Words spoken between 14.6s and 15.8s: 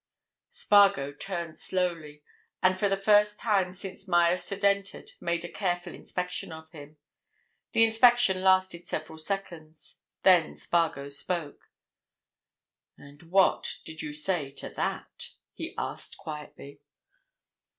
that?" he